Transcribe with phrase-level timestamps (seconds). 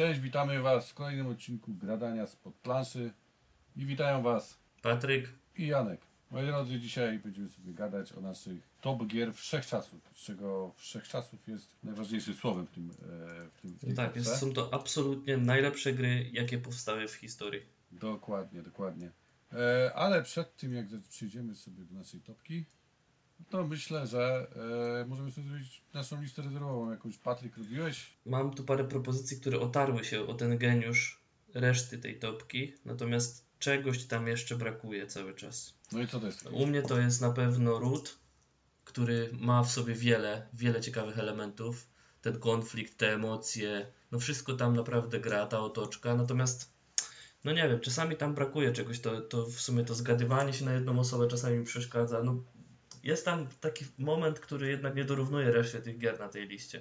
[0.00, 3.12] Cześć, witamy Was w kolejnym odcinku Gradania spod planszy
[3.76, 6.00] i witają Was Patryk, i Janek.
[6.30, 11.76] Moi drodzy, dzisiaj będziemy sobie gadać o naszych top gier wszechczasów, z czego wszechczasów jest
[11.84, 12.94] najważniejszym słowem w tym, e,
[13.50, 17.62] w tym w tej tak, jest, są to absolutnie najlepsze gry, jakie powstały w historii.
[17.92, 19.10] Dokładnie, dokładnie.
[19.52, 22.64] E, ale przed tym, jak przejdziemy sobie do naszej topki,
[23.50, 24.46] to myślę, że
[25.02, 26.90] e, możemy sobie zrobić naszą listę rezerwową.
[26.90, 28.12] Jakąś Patryk robiłeś?
[28.26, 31.20] Mam tu parę propozycji, które otarły się o ten geniusz
[31.54, 35.74] reszty tej topki, natomiast czegoś tam jeszcze brakuje cały czas.
[35.92, 36.46] No i co to jest?
[36.52, 38.18] U mnie to jest na pewno Root,
[38.84, 41.86] który ma w sobie wiele, wiele ciekawych elementów.
[42.22, 46.14] Ten konflikt, te emocje, no wszystko tam naprawdę gra, ta otoczka.
[46.14, 46.72] Natomiast,
[47.44, 50.72] no nie wiem, czasami tam brakuje czegoś, to, to w sumie to zgadywanie się na
[50.72, 52.22] jedną osobę czasami mi przeszkadza.
[52.22, 52.42] No,
[53.02, 56.80] jest tam taki moment, który jednak nie dorównuje reszcie tych gier na tej liście.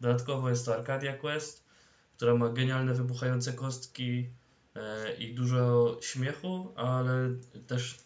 [0.00, 1.64] Dodatkowo jest to Arcadia Quest,
[2.16, 4.28] która ma genialne, wybuchające kostki
[4.74, 7.30] e, i dużo śmiechu, ale
[7.66, 7.98] też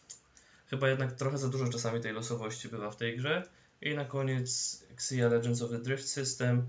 [0.66, 3.48] chyba jednak trochę za dużo czasami tej losowości bywa w tej grze.
[3.80, 6.66] I na koniec Xia Legends of the Drift System,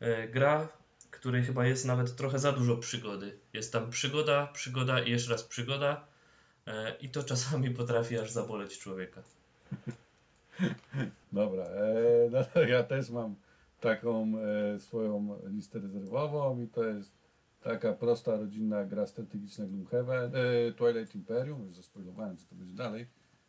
[0.00, 0.68] e, gra,
[1.10, 3.38] której chyba jest nawet trochę za dużo przygody.
[3.52, 6.06] Jest tam przygoda, przygoda i jeszcze raz przygoda
[6.66, 9.22] e, i to czasami potrafi aż zaboleć człowieka.
[11.32, 13.34] Dobra, e, no ja też mam
[13.80, 17.12] taką e, swoją listę rezerwową i to jest
[17.60, 23.06] taka prosta, rodzinna gra strategiczna Gloomhaven, e, Twilight Imperium, już zaspoilowałem co to będzie dalej.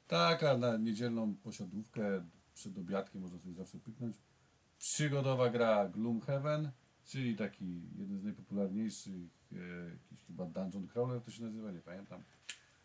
[0.08, 4.16] Taka na niedzielną posiadówkę, przed obiadkiem można sobie zawsze pyknąć.
[4.78, 6.72] Przygodowa gra Gloomhaven,
[7.06, 9.14] czyli taki jeden z najpopularniejszych,
[9.52, 9.58] e,
[9.90, 12.24] jakiś chyba Dungeon Crawler to się nazywa, nie pamiętam.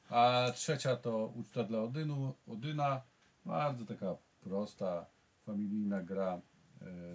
[0.09, 3.03] A trzecia to Uczta dla Odynu, Odyna,
[3.47, 5.07] bardzo taka prosta,
[5.47, 6.41] familijna gra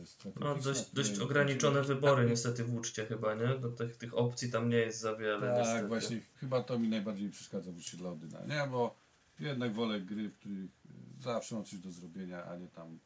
[0.01, 0.55] e, strategiczna.
[0.55, 3.47] No, dość, dość ograniczone wybory niestety w uczcie chyba, nie?
[3.59, 5.87] Do tych, tych opcji tam nie jest za wiele Tak, niestety.
[5.87, 8.67] właśnie chyba to mi najbardziej przeszkadza w uczcie dla Odyna, nie?
[8.71, 8.95] Bo
[9.39, 10.71] jednak wolę gry, w których
[11.19, 12.99] zawsze mam coś do zrobienia, a nie tam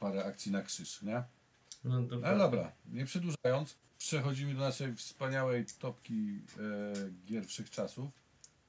[0.00, 1.24] parę akcji na krzyż, nie?
[1.84, 2.38] No, Ale dokładnie.
[2.38, 8.10] dobra, nie przedłużając, przechodzimy do naszej wspaniałej topki e, gier wszechczasów.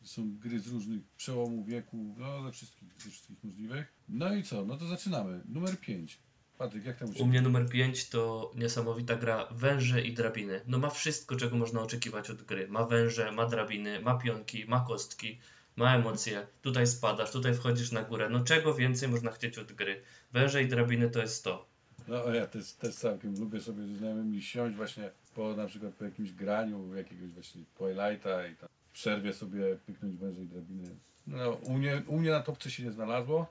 [0.08, 3.94] Są gry z różnych przełomów wieku, no ze wszystkich, ze wszystkich możliwych.
[4.10, 4.66] No i co?
[4.66, 5.42] No to zaczynamy.
[5.46, 6.20] Numer 5.
[6.58, 10.62] Patryk, jak tam u U mnie numer 5 to niesamowita gra Węże i drabiny.
[10.68, 12.68] No ma wszystko, czego można oczekiwać od gry.
[12.68, 15.40] Ma węże, ma drabiny, ma pionki, ma kostki,
[15.76, 16.48] ma emocje.
[16.62, 18.30] Tutaj spadasz, tutaj wchodzisz na górę.
[18.30, 20.02] No czego więcej można chcieć od gry?
[20.32, 21.66] Węże i drabiny to jest to.
[22.08, 26.06] No ja też, też całkiem lubię sobie ze znajomymi siąść właśnie po na przykład po
[26.06, 30.96] jakimś graniu jakiegoś właśnie Twilighta i tam przerwie sobie pyknąć węże i drabiny.
[31.28, 33.48] No u mnie, u mnie na topce się nie znalazło,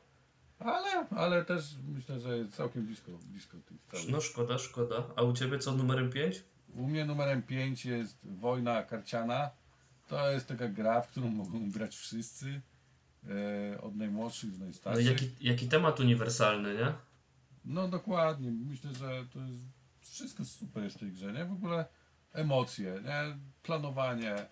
[0.59, 4.09] ale, ale też myślę, że jest całkiem blisko, blisko tych całych.
[4.09, 5.07] No szkoda, szkoda.
[5.17, 6.43] A u ciebie co numerem 5?
[6.75, 9.51] U mnie numerem 5 jest Wojna Karciana.
[10.09, 12.61] To jest taka gra, w którą mogą grać wszyscy.
[13.73, 15.07] E, od najmłodszych do No najstarszych.
[15.07, 16.93] jaki, jaki temat uniwersalny, nie?
[17.65, 18.51] No dokładnie.
[18.51, 19.63] Myślę, że to jest
[20.01, 21.45] wszystko super jest w tej grze, nie?
[21.45, 21.85] W ogóle
[22.33, 23.37] emocje, nie?
[23.63, 24.47] Planowanie.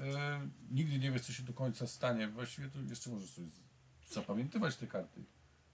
[0.00, 0.40] E,
[0.70, 2.28] nigdy nie wiesz, co się do końca stanie.
[2.28, 5.20] Właściwie to jeszcze możesz z- zapamiętywać te karty.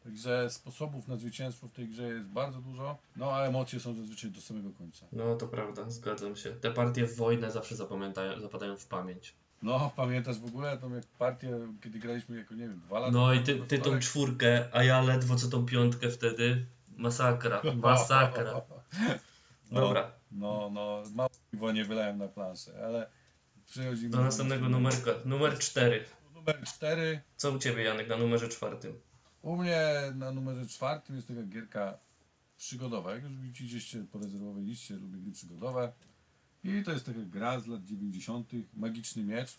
[0.04, 4.30] Także sposobów na zwycięstwo w tej grze jest bardzo dużo, no a emocje są zazwyczaj
[4.30, 5.06] do samego końca.
[5.12, 6.50] No to prawda, zgadzam się.
[6.50, 7.76] Te partie w wojnę zawsze
[8.40, 9.34] zapadają w pamięć.
[9.62, 13.32] No, pamiętasz w ogóle tą jak partię, kiedy graliśmy jako, nie wiem, dwa lata No
[13.34, 16.66] i ty, ty tą czwórkę, a ja ledwo co tą piątkę wtedy.
[16.96, 18.60] Masakra, masakra.
[19.70, 23.10] No, Dobra, No, no, mało piwo nie wylałem na planszę, ale
[23.66, 25.10] przechodzimy do następnego numerka.
[25.24, 26.04] Numer 4.
[26.34, 27.20] Numer 4.
[27.36, 29.00] Co u ciebie, Janek, na numerze czwartym?
[29.42, 29.82] U mnie
[30.14, 31.98] na numerze czwartym jest taka gierka
[32.56, 33.14] przygodowa.
[33.14, 35.92] Jak już widzicie gdzieś po rezerwowej liście, lubię gry przygodowe.
[36.64, 38.50] I to jest taka gra z lat 90.
[38.74, 39.56] Magiczny Miecz.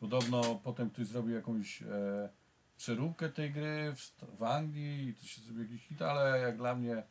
[0.00, 2.28] Podobno potem ktoś zrobił jakąś e,
[2.76, 6.74] przeróbkę tej gry w, w Anglii i to się zrobił jakiś hit, ale jak dla
[6.74, 7.02] mnie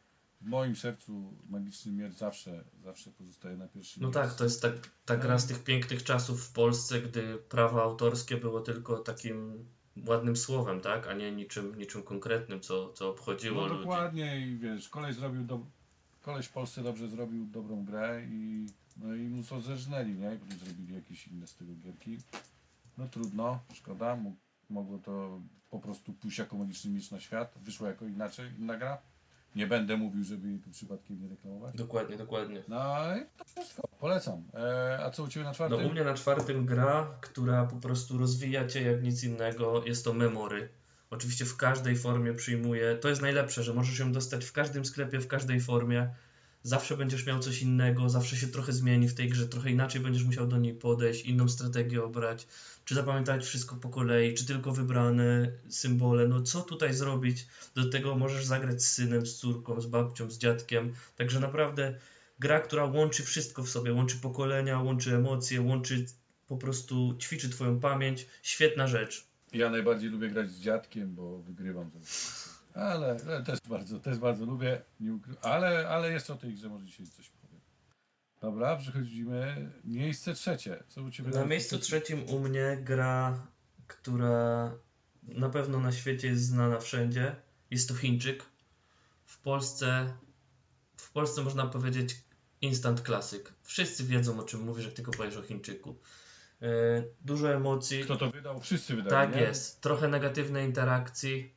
[0.42, 4.22] w moim sercu Magiczny Miecz zawsze, zawsze pozostaje na pierwszym No miejscu.
[4.22, 4.74] tak, to jest tak,
[5.06, 9.66] ta gra z tych pięknych czasów w Polsce, gdy prawa autorskie było tylko takim
[10.08, 11.08] ładnym słowem, tak?
[11.08, 13.80] A nie niczym, niczym konkretnym, co, co obchodziło No ludzi.
[13.80, 15.60] dokładnie i wiesz, koleś zrobił do...
[16.22, 18.66] koleś w Polsce dobrze zrobił dobrą grę i
[18.98, 20.36] no i mu co zerżnęli, nie?
[20.36, 22.18] I potem zrobili jakieś inne z tego gierki.
[22.98, 24.18] No trudno, szkoda,
[24.70, 28.98] mogło to po prostu pójść jako magiczny miecz na świat, wyszło jako inaczej, inna gra.
[29.56, 31.76] Nie będę mówił, żeby jej tu przypadkiem nie reklamować.
[31.76, 32.64] Dokładnie, dokładnie.
[32.68, 34.44] No i to wszystko, polecam.
[34.54, 35.86] E, a co u Ciebie na No czwartym?
[35.86, 40.14] u mnie na czwartym gra, która po prostu rozwija cię jak nic innego, jest to
[40.14, 40.70] Memory.
[41.10, 45.20] Oczywiście w każdej formie przyjmuje, to jest najlepsze, że możesz ją dostać w każdym sklepie,
[45.20, 46.10] w każdej formie.
[46.64, 50.24] Zawsze będziesz miał coś innego, zawsze się trochę zmieni w tej grze, trochę inaczej będziesz
[50.24, 52.48] musiał do niej podejść, inną strategię obrać,
[52.86, 57.48] czy zapamiętać wszystko po kolei, czy tylko wybrane symbole, no co tutaj zrobić?
[57.76, 62.00] Do tego możesz zagrać z synem, z córką, z babcią, z dziadkiem, także naprawdę
[62.40, 66.06] gra, która łączy wszystko w sobie, łączy pokolenia, łączy emocje, łączy
[66.48, 69.26] po prostu, ćwiczy twoją pamięć, świetna rzecz.
[69.54, 71.92] Ja najbardziej lubię grać z dziadkiem, bo wygrywam.
[72.80, 74.82] Ale, ale też bardzo, też bardzo lubię,
[75.42, 77.62] ale, ale jeszcze o tej grze może dzisiaj coś powiem.
[78.42, 79.72] Dobra, przechodzimy.
[79.84, 80.84] Miejsce trzecie.
[80.88, 83.48] Co u Ciebie Na miejscu trzecim u mnie gra,
[83.88, 84.72] która
[85.24, 87.36] na pewno na świecie jest znana wszędzie.
[87.72, 88.44] Jest to Chińczyk.
[89.26, 90.14] W Polsce,
[90.98, 92.16] w Polsce można powiedzieć
[92.62, 93.54] instant klasyk.
[93.64, 95.96] Wszyscy wiedzą o czym mówisz, jak tylko powiesz o Chińczyku.
[96.62, 96.68] Yy,
[97.22, 98.04] dużo emocji.
[98.04, 98.62] Kto to wydał?
[98.62, 99.12] Wszyscy wydali.
[99.12, 99.42] Tak nie?
[99.42, 99.82] jest.
[99.82, 101.54] Trochę negatywnej interakcji.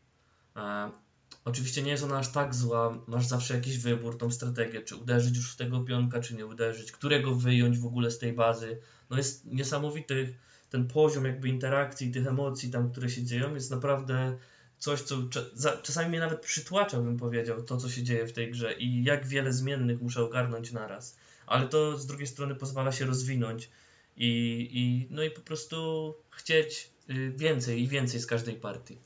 [1.45, 2.99] Oczywiście nie jest ona aż tak zła.
[3.07, 6.93] Masz zawsze jakiś wybór, tą strategię, czy uderzyć już w tego pionka, czy nie uderzyć,
[6.93, 8.81] którego wyjąć w ogóle z tej bazy.
[9.11, 10.35] No jest niesamowity
[10.71, 14.39] ten poziom jakby interakcji, tych emocji tam, które się dzieją, jest naprawdę
[14.79, 18.33] coś, co cza- za- czasami mnie nawet przytłacza, bym powiedział, to, co się dzieje w
[18.33, 21.17] tej grze i jak wiele zmiennych muszę ogarnąć naraz.
[21.47, 23.71] Ale to z drugiej strony pozwala się rozwinąć
[24.17, 24.29] i,
[24.73, 28.99] i, no i po prostu chcieć y, więcej i więcej z każdej partii.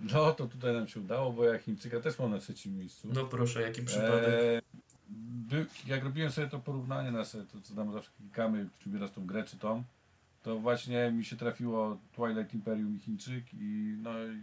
[0.00, 3.08] No to tutaj nam się udało, bo ja Chińczyka też mam na trzecim miejscu.
[3.12, 4.28] No proszę, jaki przypadek.
[4.28, 4.60] Eee,
[5.08, 9.26] by, jak robiłem sobie to porównanie nasze, to co tam zawsze klikamy, czy wybierasz tą
[9.26, 9.84] grę, czy tą,
[10.42, 14.42] to właśnie mi się trafiło Twilight Imperium i Chińczyk i no i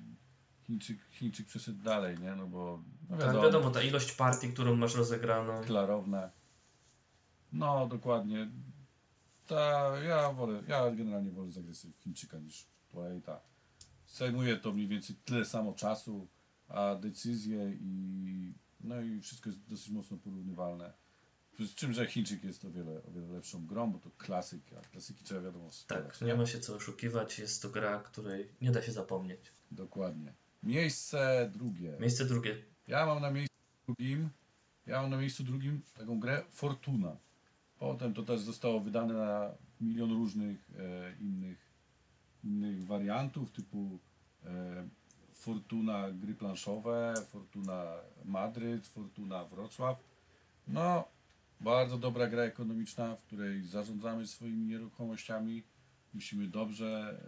[0.67, 2.35] Chińczyk, Chińczyk przeszedł dalej, nie?
[2.35, 5.61] No bo no tak, wiadomo, wiadomo, ta ilość partii, którą masz rozegraną.
[5.61, 6.29] klarowne.
[7.53, 8.49] No dokładnie.
[9.47, 13.50] Ta, ja wolę, ja generalnie wolę zagrać Chińczyka niż Twilighta.
[14.11, 16.27] Zajmuje to mniej więcej tyle samo czasu,
[16.67, 18.53] a decyzje i
[18.83, 20.93] no i wszystko jest dosyć mocno porównywalne.
[21.59, 24.81] Z czym, że Chińczyk jest o wiele, o wiele lepszą grą, bo to klasyk, a
[24.81, 28.81] klasyki trzeba wiadomo Tak, nie ma się co oszukiwać, jest to gra, której nie da
[28.81, 29.39] się zapomnieć.
[29.71, 30.33] Dokładnie.
[30.63, 31.97] Miejsce drugie.
[31.99, 32.63] Miejsce drugie.
[32.87, 33.55] Ja mam na miejscu
[33.87, 34.29] drugim,
[34.87, 37.17] ja mam na miejscu drugim taką grę Fortuna.
[37.79, 41.70] Potem to też zostało wydane na milion różnych e, innych,
[42.43, 43.99] innych wariantów, typu
[44.45, 44.87] e,
[45.33, 47.93] Fortuna gry planszowe, Fortuna
[48.25, 49.97] Madryt, Fortuna Wrocław.
[50.67, 51.03] No,
[51.61, 55.63] bardzo dobra gra ekonomiczna, w której zarządzamy swoimi nieruchomościami.
[56.13, 57.19] Musimy dobrze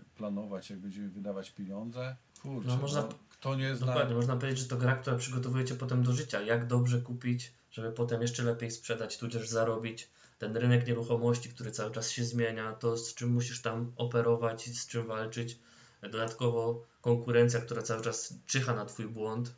[0.00, 2.16] e, planować, jak będziemy wydawać pieniądze.
[2.42, 3.86] Kurczę, No, można- no, kto nie zna...
[3.86, 6.40] Dokładnie, można powiedzieć, że to gra, która przygotowuje cię potem do życia.
[6.40, 10.08] Jak dobrze kupić, żeby potem jeszcze lepiej sprzedać, tudzież zarobić.
[10.40, 14.74] Ten rynek nieruchomości, który cały czas się zmienia, to z czym musisz tam operować i
[14.74, 15.58] z czym walczyć.
[16.02, 19.54] Dodatkowo konkurencja, która cały czas czyha na twój błąd.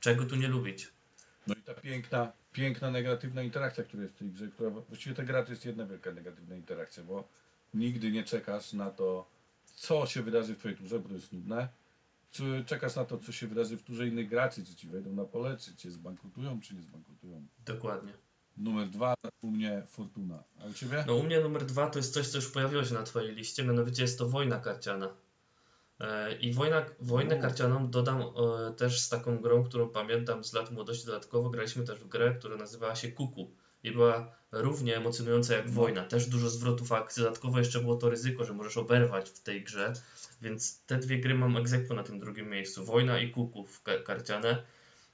[0.00, 0.92] Czego tu nie lubić?
[1.46, 5.22] No i ta piękna, piękna negatywna interakcja, która jest w tej grze, która właściwie ta
[5.22, 7.28] gra to jest jedna wielka negatywna interakcja, bo
[7.74, 9.28] nigdy nie czekasz na to,
[9.74, 11.68] co się wydarzy w twojej turze, bo to jest nudne.
[12.30, 15.24] Czy czekasz na to, co się wydarzy w turze innych graczy, czy ci wejdą na
[15.24, 17.46] pole, czy cię zbankrutują, czy nie zbankrutują.
[17.66, 18.12] Dokładnie.
[18.58, 20.42] Numer dwa u mnie Fortuna.
[20.64, 21.04] A u ciebie?
[21.06, 23.64] No u mnie numer dwa to jest coś, co już pojawiło się na twojej liście,
[23.64, 25.08] mianowicie jest to wojna karciana.
[26.00, 27.40] E, I wojna, wojnę U.
[27.40, 31.06] karcianą dodam e, też z taką grą, którą pamiętam z lat młodości.
[31.06, 33.50] Dodatkowo graliśmy też w grę, która nazywała się Kuku.
[33.82, 35.72] I była równie emocjonująca jak No.
[35.72, 36.04] wojna.
[36.04, 37.22] Też dużo zwrotów akcji.
[37.22, 39.92] Dodatkowo jeszcze było to ryzyko, że możesz oberwać w tej grze.
[40.42, 42.84] Więc te dwie gry mam egzekwo na tym drugim miejscu.
[42.84, 44.62] Wojna i Kuku w ka- karciane.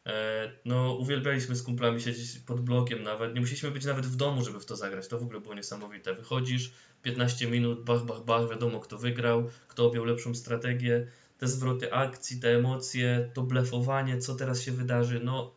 [0.06, 3.34] E, No, uwielbialiśmy z kumplami siedzieć pod blokiem nawet.
[3.34, 5.08] Nie musieliśmy być nawet w domu, żeby w to zagrać.
[5.08, 6.14] To w ogóle było niesamowite.
[6.14, 11.06] Wychodzisz, 15 minut, bach, bach, bach, wiadomo kto wygrał, kto objął lepszą strategię.
[11.38, 15.20] Te zwroty akcji, te emocje, to blefowanie, co teraz się wydarzy.
[15.24, 15.54] No,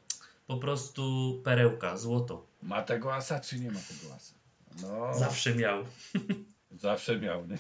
[0.48, 2.46] po prostu perełka, złoto.
[2.63, 4.34] Ma tego asa, czy nie ma tego asa?
[4.82, 5.84] No, Zawsze miał.
[6.72, 7.58] zawsze miał, nie?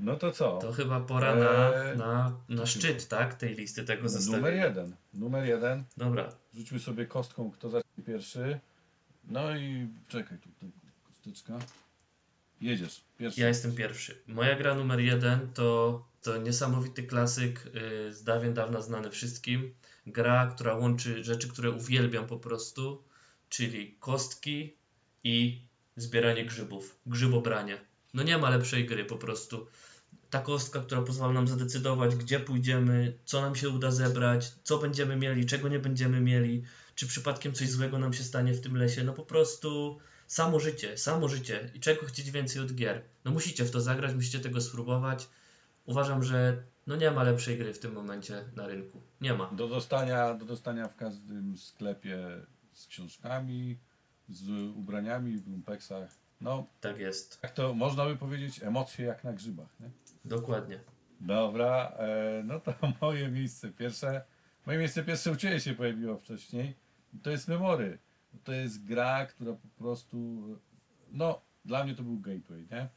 [0.00, 0.58] No to co?
[0.58, 3.34] To chyba pora na, Eee, na, na szczyt, tak?
[3.34, 4.64] Tej listy, tego Numer zestawienia.
[4.64, 4.96] jeden.
[5.14, 5.84] Numer jeden.
[5.96, 8.60] Dobra, Rzućmy sobie kostką, kto zacznie pierwszy.
[9.24, 10.66] No i czekaj, tu, tu
[11.08, 11.58] kosteczka.
[12.60, 13.40] Jedziesz, pierwszy.
[13.40, 14.22] Ja jestem pierwszy.
[14.26, 19.74] Moja gra numer jeden to, to niesamowity klasyk, yy, z dawien dawna znany wszystkim.
[20.06, 23.02] Gra, która łączy rzeczy, które uwielbiam po prostu,
[23.48, 24.74] czyli kostki
[25.24, 25.60] i
[25.96, 27.78] zbieranie grzybów, grzybobranie.
[28.16, 29.66] No nie ma lepszej gry po prostu.
[30.30, 35.16] Ta kostka, która pozwala nam zadecydować, gdzie pójdziemy, co nam się uda zebrać, co będziemy
[35.16, 36.62] mieli, czego nie będziemy mieli,
[36.94, 39.04] czy przypadkiem coś złego nam się stanie w tym lesie.
[39.04, 43.02] No po prostu samo życie, samo życie i czego chcieć więcej od gier.
[43.24, 45.28] No musicie w to zagrać, musicie tego spróbować.
[45.86, 49.00] Uważam, że no nie ma lepszej gry w tym momencie na rynku.
[49.20, 49.46] Nie ma.
[49.46, 52.18] Do dostania, do dostania w każdym sklepie
[52.72, 53.78] z książkami,
[54.28, 56.25] z ubraniami w lumpeksach.
[56.40, 57.38] No, Tak jest.
[57.42, 59.80] jak to można by powiedzieć, emocje jak na grzybach.
[59.80, 59.90] Nie?
[60.24, 60.80] Dokładnie.
[61.20, 64.24] Dobra, e, no to moje miejsce pierwsze.
[64.66, 66.74] Moje miejsce pierwsze u Ciebie się pojawiło wcześniej.
[67.22, 67.98] To jest Memory.
[68.44, 70.42] To jest gra, która po prostu,
[71.12, 72.88] no, dla mnie to był gateway, nie?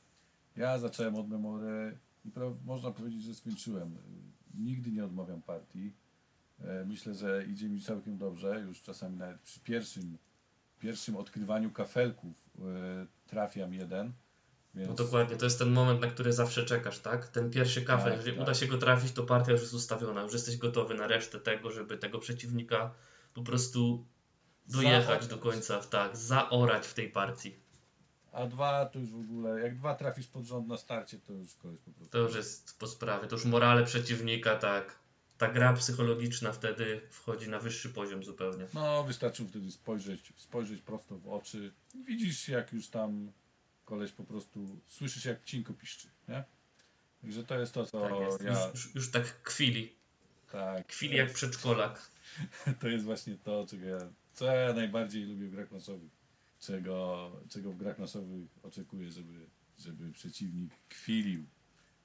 [0.55, 3.95] Ja zacząłem od Memory i pra- można powiedzieć, że skończyłem.
[4.53, 5.93] Nigdy nie odmawiam partii.
[6.61, 8.59] E, Myślę, że idzie mi całkiem dobrze.
[8.61, 10.17] Już czasami nawet przy pierwszym,
[10.79, 12.61] pierwszym odkrywaniu kafelków e,
[13.27, 14.13] trafiam jeden.
[14.75, 14.89] Więc...
[14.89, 17.27] No dokładnie, to jest ten moment, na który zawsze czekasz, tak?
[17.27, 18.43] Ten pierwszy kafel, Tak, jeżeli tak.
[18.43, 21.71] uda się go trafić, to partia już jest ustawiona, już jesteś gotowy na resztę tego,
[21.71, 22.91] żeby tego przeciwnika
[23.33, 24.05] po prostu
[24.67, 25.27] dojechać Zaorać.
[25.27, 27.55] do końca, tak, zaorać w tej partii.
[28.31, 31.55] A dwa to już w ogóle, jak dwa trafisz pod rząd na starcie, to już
[31.55, 32.11] koleś po prostu.
[32.11, 34.99] To już jest po sprawie, to już morale przeciwnika, tak.
[35.39, 38.65] Ta gra psychologiczna wtedy wchodzi na wyższy poziom zupełnie.
[38.73, 41.71] No, wystarczy wtedy spojrzeć, spojrzeć prosto w oczy.
[42.07, 43.31] Widzisz, jak już tam
[43.85, 46.43] koleś po prostu, słyszysz jak cinko piszczy, nie?
[47.21, 48.41] Także to jest to, co Tak jest.
[48.41, 49.95] ja, Już, już, już tak kwili,
[50.51, 52.11] tak, kwili jak przedszkolak.
[52.81, 53.97] to jest właśnie to, czego ja,
[54.33, 56.11] co ja najbardziej lubię w grach losowych.
[56.59, 59.45] Czego, czego w grach losowych oczekuję, żeby,
[59.79, 61.45] żeby przeciwnik kwilił.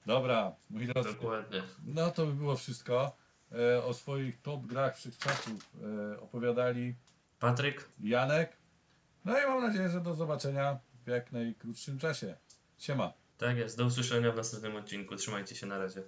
[0.07, 1.09] Dobra, moi drodzy.
[1.09, 1.63] Dokładnie.
[1.85, 3.24] No to by było wszystko.
[3.59, 5.71] E, o swoich top grach wszechczasów
[6.13, 6.95] e, opowiadali
[7.39, 8.57] Patryk, Janek.
[9.25, 12.37] No i mam nadzieję, że do zobaczenia w jak najkrótszym czasie.
[12.79, 13.13] Siema.
[13.39, 16.03] tak jest, do usłyszenia w następnym odcinku, trzymajcie się na razie.